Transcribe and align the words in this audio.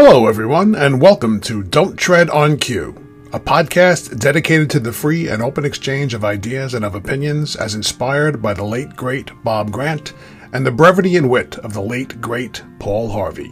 Hello, 0.00 0.28
everyone, 0.28 0.76
and 0.76 1.02
welcome 1.02 1.40
to 1.40 1.64
Don't 1.64 1.96
Tread 1.96 2.30
on 2.30 2.56
Cue, 2.56 2.94
a 3.32 3.40
podcast 3.40 4.16
dedicated 4.20 4.70
to 4.70 4.78
the 4.78 4.92
free 4.92 5.26
and 5.26 5.42
open 5.42 5.64
exchange 5.64 6.14
of 6.14 6.24
ideas 6.24 6.72
and 6.74 6.84
of 6.84 6.94
opinions 6.94 7.56
as 7.56 7.74
inspired 7.74 8.40
by 8.40 8.54
the 8.54 8.62
late, 8.62 8.94
great 8.94 9.32
Bob 9.42 9.72
Grant 9.72 10.12
and 10.52 10.64
the 10.64 10.70
brevity 10.70 11.16
and 11.16 11.28
wit 11.28 11.58
of 11.58 11.72
the 11.72 11.82
late, 11.82 12.20
great 12.20 12.62
Paul 12.78 13.10
Harvey. 13.10 13.48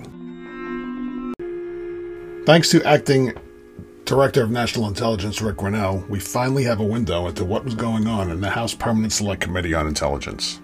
Thanks 2.46 2.70
to 2.70 2.80
acting 2.84 3.32
Director 4.04 4.44
of 4.44 4.52
National 4.52 4.86
Intelligence 4.86 5.42
Rick 5.42 5.56
Grenell, 5.56 6.08
we 6.08 6.20
finally 6.20 6.62
have 6.62 6.78
a 6.78 6.84
window 6.84 7.26
into 7.26 7.44
what 7.44 7.64
was 7.64 7.74
going 7.74 8.06
on 8.06 8.30
in 8.30 8.40
the 8.40 8.50
House 8.50 8.72
Permanent 8.72 9.12
Select 9.12 9.40
Committee 9.40 9.74
on 9.74 9.88
Intelligence. 9.88 10.60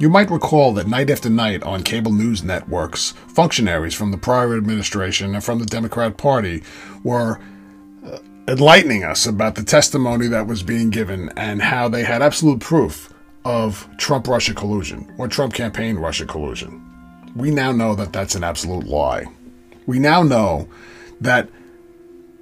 You 0.00 0.08
might 0.08 0.30
recall 0.30 0.72
that 0.72 0.86
night 0.86 1.10
after 1.10 1.28
night 1.28 1.62
on 1.62 1.82
cable 1.82 2.10
news 2.10 2.42
networks, 2.42 3.10
functionaries 3.28 3.92
from 3.92 4.12
the 4.12 4.16
prior 4.16 4.56
administration 4.56 5.34
and 5.34 5.44
from 5.44 5.58
the 5.58 5.66
Democrat 5.66 6.16
Party 6.16 6.62
were 7.04 7.38
uh, 8.02 8.16
enlightening 8.48 9.04
us 9.04 9.26
about 9.26 9.56
the 9.56 9.62
testimony 9.62 10.26
that 10.28 10.46
was 10.46 10.62
being 10.62 10.88
given 10.88 11.28
and 11.36 11.60
how 11.60 11.86
they 11.86 12.02
had 12.02 12.22
absolute 12.22 12.60
proof 12.60 13.12
of 13.44 13.86
Trump 13.98 14.26
Russia 14.26 14.54
collusion 14.54 15.14
or 15.18 15.28
Trump 15.28 15.52
campaign 15.52 15.96
Russia 15.96 16.24
collusion. 16.24 16.82
We 17.36 17.50
now 17.50 17.70
know 17.70 17.94
that 17.96 18.10
that's 18.10 18.34
an 18.34 18.42
absolute 18.42 18.86
lie. 18.86 19.26
We 19.86 19.98
now 19.98 20.22
know 20.22 20.66
that 21.20 21.50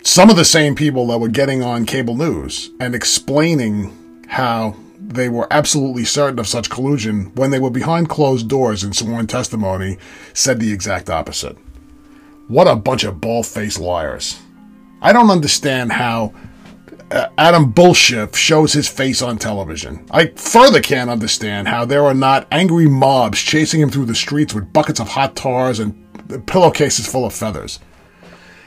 some 0.05 0.31
of 0.31 0.37
the 0.37 0.45
same 0.45 0.77
people 0.77 1.09
that 1.09 1.19
were 1.19 1.27
getting 1.27 1.65
on 1.65 1.87
cable 1.87 2.15
news 2.15 2.71
and 2.79 2.95
explaining 2.95 4.23
how 4.29 4.77
they 5.09 5.31
were 5.31 5.49
absolutely 5.51 6.05
certain 6.05 6.39
of 6.39 6.47
such 6.47 6.69
collusion 6.69 7.33
when 7.35 7.51
they 7.51 7.59
were 7.59 7.71
behind 7.71 8.11
closed 8.11 8.47
doors 8.47 8.85
in 8.85 8.93
sworn 8.93 9.27
testimony 9.27 9.97
said 10.35 10.61
the 10.61 10.73
exact 10.73 11.09
opposite. 11.09 11.57
What 12.47 12.69
a 12.69 12.77
bunch 12.77 13.05
of 13.05 13.21
bald 13.21 13.47
faced 13.47 13.81
liars. 13.81 14.39
I 15.01 15.15
don't 15.15 15.31
understand 15.31 15.93
how 15.93 16.35
uh, 17.11 17.29
Adam 17.39 17.73
Bullshift 17.73 18.37
shows 18.37 18.75
his 18.75 18.87
face 18.87 19.23
on 19.23 19.39
television. 19.39 20.07
I 20.11 20.27
further 20.27 20.83
can't 20.83 21.09
understand 21.09 21.69
how 21.69 21.87
there 21.87 22.05
are 22.05 22.15
not 22.15 22.47
angry 22.51 22.87
mobs 22.87 23.41
chasing 23.41 23.81
him 23.81 23.89
through 23.89 24.07
the 24.07 24.15
streets 24.15 24.53
with 24.53 24.73
buckets 24.75 25.01
of 25.01 25.09
hot 25.09 25.35
tars 25.35 25.79
and 25.79 25.95
pillowcases 26.47 27.07
full 27.07 27.25
of 27.25 27.33
feathers. 27.33 27.81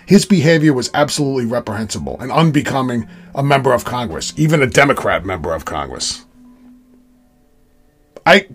His 0.07 0.25
behavior 0.25 0.73
was 0.73 0.89
absolutely 0.95 1.45
reprehensible 1.45 2.17
and 2.19 2.31
unbecoming 2.31 3.07
a 3.35 3.43
member 3.43 3.73
of 3.73 3.85
Congress, 3.85 4.33
even 4.37 4.63
a 4.63 4.67
Democrat 4.67 5.23
member 5.23 5.53
of 5.53 5.65
Congress. 5.65 6.25
I 8.25 8.47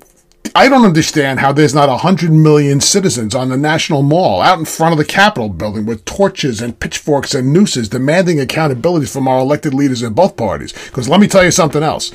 I 0.54 0.68
don't 0.68 0.84
understand 0.84 1.40
how 1.40 1.52
there's 1.52 1.74
not 1.74 1.88
a 1.88 1.98
hundred 1.98 2.32
million 2.32 2.80
citizens 2.80 3.34
on 3.34 3.50
the 3.50 3.56
National 3.56 4.02
Mall 4.02 4.40
out 4.40 4.58
in 4.58 4.64
front 4.64 4.92
of 4.92 4.98
the 4.98 5.04
Capitol 5.04 5.48
building 5.48 5.84
with 5.84 6.04
torches 6.04 6.62
and 6.62 6.78
pitchforks 6.78 7.34
and 7.34 7.52
nooses 7.52 7.88
demanding 7.88 8.40
accountability 8.40 9.06
from 9.06 9.28
our 9.28 9.40
elected 9.40 9.74
leaders 9.74 10.02
in 10.02 10.14
both 10.14 10.36
parties. 10.36 10.72
Because 10.72 11.08
let 11.08 11.20
me 11.20 11.28
tell 11.28 11.44
you 11.44 11.50
something 11.50 11.82
else. 11.82 12.12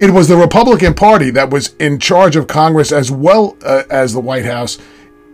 It 0.00 0.10
was 0.10 0.28
the 0.28 0.36
Republican 0.36 0.94
Party 0.94 1.30
that 1.30 1.50
was 1.50 1.74
in 1.76 1.98
charge 1.98 2.36
of 2.36 2.46
Congress 2.46 2.92
as 2.92 3.10
well 3.10 3.56
uh, 3.64 3.84
as 3.90 4.12
the 4.12 4.20
White 4.20 4.44
House 4.44 4.78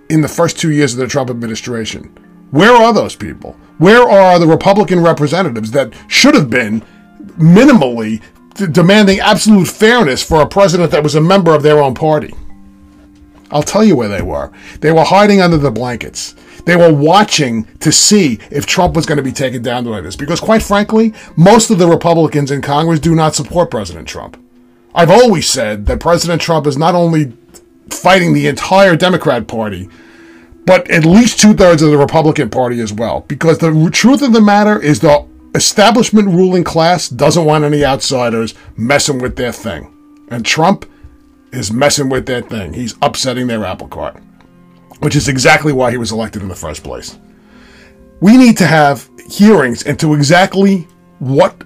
in 0.08 0.20
the 0.20 0.28
first 0.28 0.58
two 0.58 0.70
years 0.70 0.94
of 0.94 1.00
the 1.00 1.06
Trump 1.06 1.30
administration. 1.30 2.04
Where 2.50 2.72
are 2.72 2.92
those 2.92 3.16
people? 3.16 3.56
Where 3.78 4.08
are 4.08 4.38
the 4.38 4.46
Republican 4.46 5.00
representatives 5.00 5.72
that 5.72 5.92
should 6.08 6.34
have 6.34 6.50
been 6.50 6.82
minimally 7.36 8.22
demanding 8.55 9.20
absolute 9.20 9.69
fairness 9.69 10.22
for 10.22 10.41
a 10.41 10.48
president 10.48 10.91
that 10.92 11.02
was 11.02 11.14
a 11.14 11.20
member 11.20 11.55
of 11.55 11.62
their 11.62 11.83
own 11.83 11.94
party. 11.94 12.34
I'll 13.50 13.62
tell 13.62 13.84
you 13.84 13.97
where 13.97 14.08
they 14.08 14.22
were. 14.22 14.50
They 14.80 14.92
were 14.92 15.05
hiding 15.05 15.41
under 15.41 15.58
the 15.58 15.70
blankets. 15.70 16.34
They 16.64 16.77
were 16.77 16.92
watching 16.92 17.64
to 17.80 17.92
see 17.92 18.38
if 18.50 18.66
Trump 18.66 18.97
was 18.97 19.06
going 19.06 19.19
to 19.19 19.22
be 19.22 19.32
taken 19.32 19.62
down 19.62 19.84
by 19.84 20.00
this. 20.00 20.16
Because, 20.16 20.41
quite 20.41 20.62
frankly, 20.62 21.12
most 21.36 21.70
of 21.70 21.78
the 21.78 21.86
Republicans 21.86 22.50
in 22.50 22.62
Congress 22.62 23.00
do 23.00 23.14
not 23.14 23.34
support 23.34 23.70
President 23.70 24.09
Trump. 24.09 24.41
I've 24.94 25.10
always 25.10 25.48
said 25.48 25.86
that 25.86 26.00
President 26.00 26.41
Trump 26.41 26.66
is 26.66 26.78
not 26.78 26.94
only 26.94 27.32
fighting 27.91 28.32
the 28.32 28.47
entire 28.47 28.97
Democrat 28.97 29.47
Party, 29.47 29.88
but 30.65 30.91
at 30.91 31.04
least 31.04 31.38
two 31.38 31.53
thirds 31.53 31.82
of 31.82 31.91
the 31.91 31.98
Republican 31.98 32.48
Party 32.48 32.81
as 32.81 32.92
well. 32.92 33.21
Because 33.28 33.59
the 33.59 33.91
truth 33.92 34.22
of 34.22 34.32
the 34.32 34.41
matter 34.41 34.81
is 34.81 35.00
the 35.00 35.23
establishment 35.54 36.28
ruling 36.28 36.65
class 36.65 37.09
doesn't 37.09 37.44
want 37.44 37.65
any 37.65 37.84
outsiders 37.84 38.54
messing 38.76 39.19
with 39.19 39.37
their 39.37 39.53
thing. 39.53 39.91
And 40.31 40.44
Trump 40.44 40.91
is 41.53 41.72
messing 41.72 42.09
with 42.09 42.26
their 42.26 42.42
thing. 42.42 42.72
He's 42.72 42.94
upsetting 43.03 43.47
their 43.47 43.65
apple 43.65 43.88
cart, 43.88 44.20
which 45.00 45.16
is 45.16 45.28
exactly 45.28 45.72
why 45.72 45.91
he 45.91 45.97
was 45.97 46.12
elected 46.12 46.42
in 46.42 46.48
the 46.48 46.54
first 46.54 46.82
place. 46.82 47.19
We 48.20 48.37
need 48.37 48.56
to 48.59 48.66
have 48.66 49.09
hearings 49.28 49.82
into 49.82 50.15
exactly 50.15 50.88
what 51.19 51.62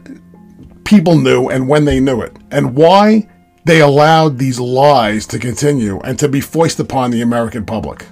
people 0.84 1.16
knew 1.16 1.48
and 1.48 1.68
when 1.68 1.84
they 1.84 2.00
knew 2.00 2.22
it, 2.22 2.34
and 2.50 2.74
why 2.74 3.28
they 3.64 3.80
allowed 3.80 4.38
these 4.38 4.58
lies 4.58 5.26
to 5.26 5.38
continue 5.38 6.00
and 6.00 6.18
to 6.18 6.28
be 6.28 6.40
foisted 6.40 6.86
upon 6.86 7.10
the 7.10 7.20
American 7.20 7.64
public. 7.64 8.06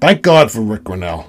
Thank 0.00 0.22
God 0.22 0.50
for 0.52 0.60
Rick 0.60 0.84
Grenell. 0.84 1.26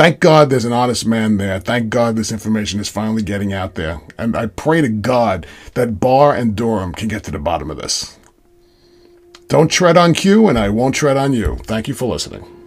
Thank 0.00 0.20
God 0.20 0.48
there's 0.48 0.64
an 0.64 0.72
honest 0.72 1.04
man 1.04 1.36
there. 1.36 1.60
Thank 1.60 1.90
God 1.90 2.16
this 2.16 2.32
information 2.32 2.80
is 2.80 2.88
finally 2.88 3.22
getting 3.22 3.52
out 3.52 3.74
there. 3.74 4.00
And 4.16 4.34
I 4.34 4.46
pray 4.46 4.80
to 4.80 4.88
God 4.88 5.46
that 5.74 6.00
Barr 6.00 6.34
and 6.34 6.56
Durham 6.56 6.94
can 6.94 7.06
get 7.06 7.22
to 7.24 7.30
the 7.30 7.38
bottom 7.38 7.70
of 7.70 7.76
this. 7.76 8.18
Don't 9.48 9.70
tread 9.70 9.98
on 9.98 10.14
Q, 10.14 10.48
and 10.48 10.58
I 10.58 10.70
won't 10.70 10.94
tread 10.94 11.18
on 11.18 11.34
you. 11.34 11.56
Thank 11.64 11.86
you 11.86 11.92
for 11.92 12.06
listening. 12.06 12.59